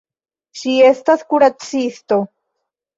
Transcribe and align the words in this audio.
Ŝi 0.61 0.73
estas 0.87 1.27
kuracisto. 1.35 2.23